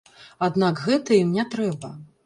Аднак 0.47 0.81
гэта 0.87 1.21
ім 1.21 1.39
не 1.39 1.49
трэба. 1.55 1.97